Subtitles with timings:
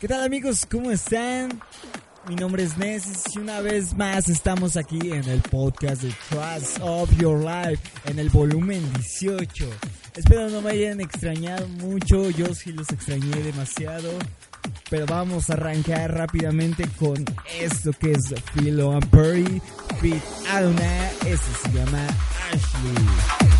[0.00, 0.66] ¿Qué tal amigos?
[0.70, 1.58] ¿Cómo están?
[2.28, 6.78] Mi nombre es Nesis y una vez más estamos aquí en el podcast de Trust
[6.82, 9.70] of Your Life en el volumen 18.
[10.14, 14.10] Espero no me hayan extrañado mucho, yo sí los extrañé demasiado.
[14.90, 17.24] Pero vamos a arrancar rápidamente con
[17.58, 19.62] esto que es Philo and Perry
[20.02, 21.10] Fit Adona.
[21.24, 22.06] Este se llama
[22.52, 23.55] Ashley.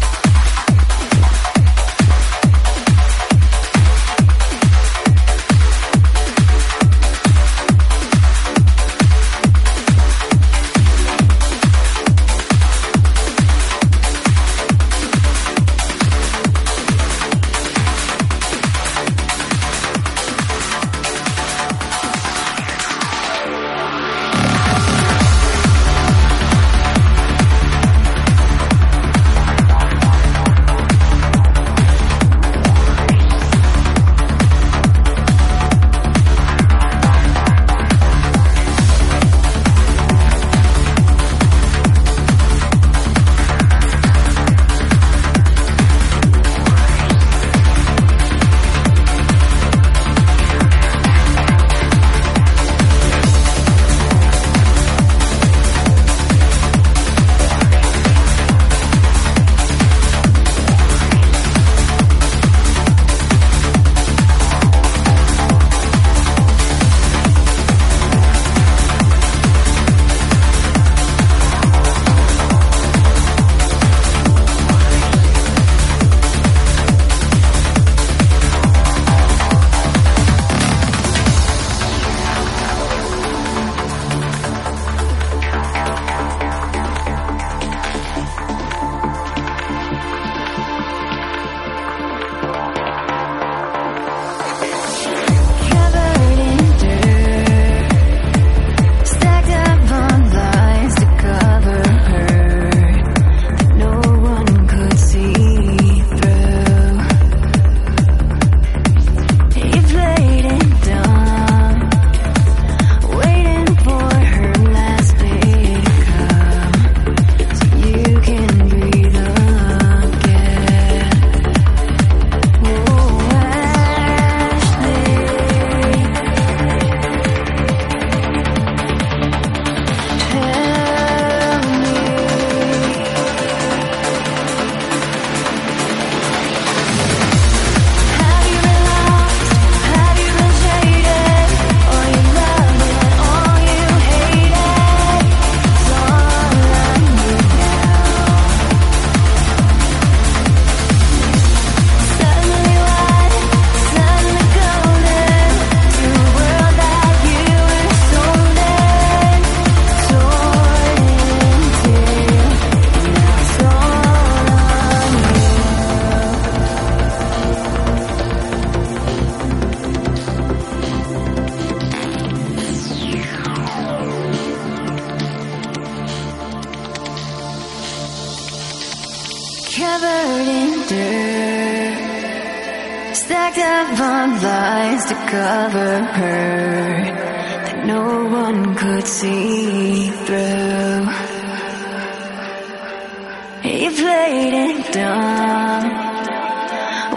[193.66, 195.84] He played it dumb,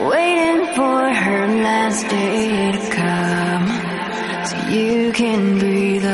[0.10, 3.68] waiting for her last day to come,
[4.48, 6.06] so you can breathe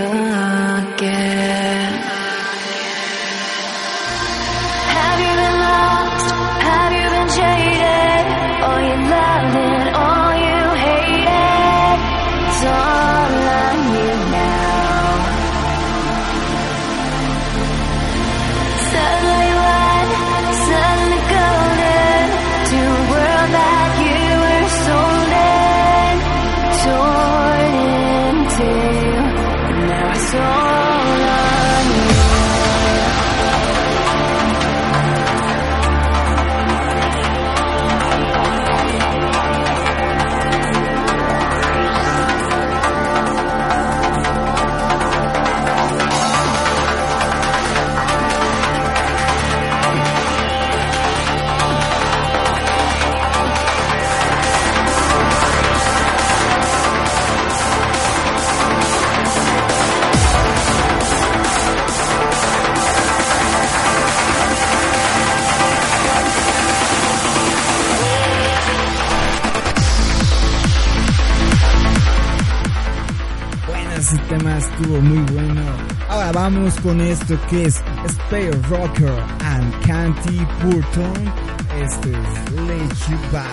[76.56, 77.76] vamos con esto que es
[78.08, 81.34] Spare Rocker and Canty Burton.
[81.82, 83.50] Esto es Let You Back.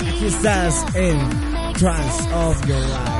[0.00, 1.18] Aquí estás en
[1.74, 3.17] Trans of Your Life.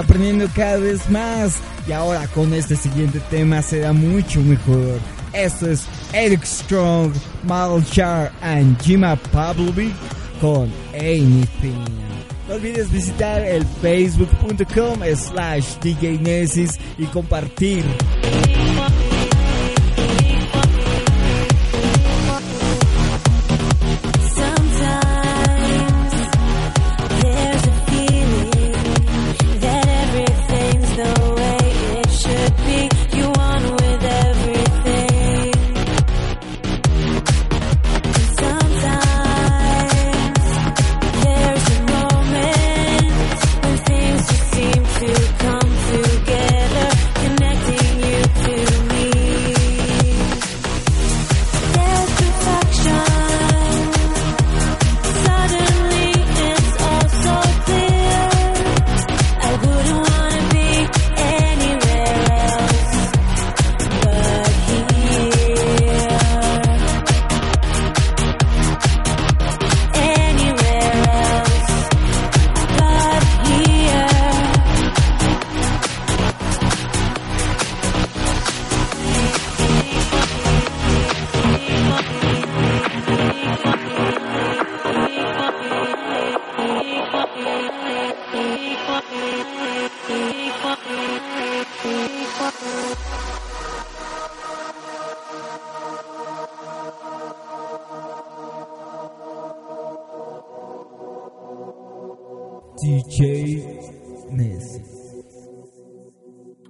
[0.00, 1.56] aprendiendo cada vez más.
[1.86, 4.98] Y ahora con este siguiente tema será mucho mejor.
[5.32, 7.12] Esto es Eric Strong,
[7.44, 9.92] Mal Char and Jima Pavlovic
[10.40, 11.84] con Anything.
[12.48, 17.84] No olvides visitar el facebook.com slash DJnesis y compartir.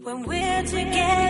[0.02, 1.29] When we're together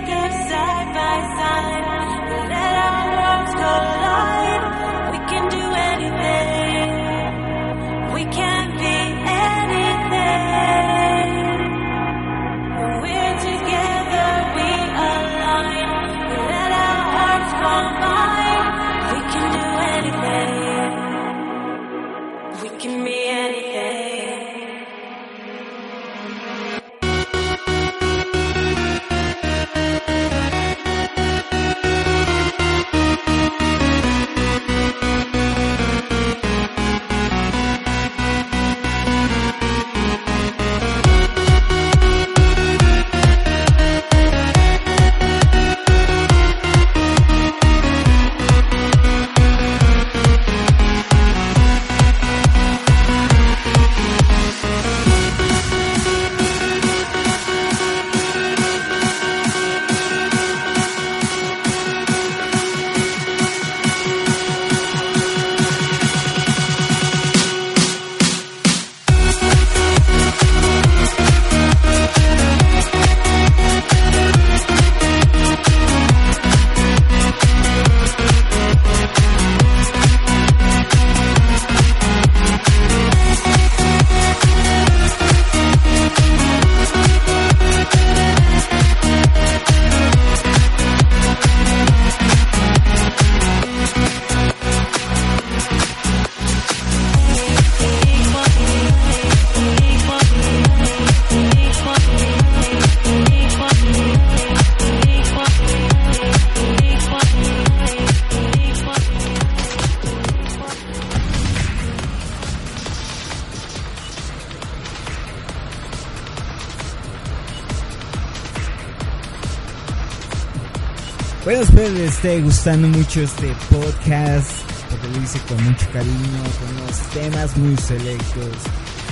[121.43, 124.51] Bueno, espero les esté gustando mucho este podcast,
[124.91, 128.57] porque lo hice con mucho cariño, con unos temas muy selectos.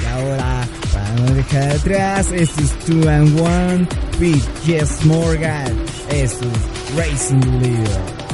[0.02, 3.88] Y ahora, para no dejar atrás, esto es 2 and 1
[4.20, 5.74] with Jess Morgan.
[6.10, 8.27] Esto es Racing Leader.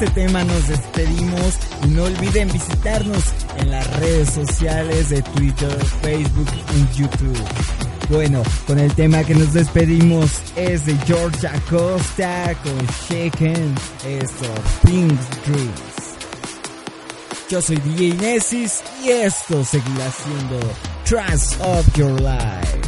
[0.00, 3.24] Este tema nos despedimos y no olviden visitarnos
[3.56, 7.36] en las redes sociales de Twitter, Facebook y YouTube.
[8.08, 13.74] Bueno, con el tema que nos despedimos es de George Acosta con Shaken,
[14.06, 14.46] esto,
[14.84, 16.16] Pink Dreams.
[17.50, 20.60] Yo soy DJ Nesis y esto seguirá siendo
[21.04, 22.87] Trust of Your Life.